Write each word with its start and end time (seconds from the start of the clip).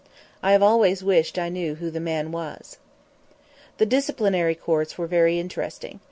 I 0.41 0.53
have 0.53 0.63
always 0.63 1.03
wished 1.03 1.37
I 1.37 1.49
knew 1.49 1.75
who 1.75 1.91
the 1.91 1.99
man 1.99 2.31
was. 2.31 2.79
The 3.77 3.85
disciplinary 3.85 4.55
courts 4.55 4.97
were 4.97 5.05
very 5.05 5.37
interesting. 5.39 5.99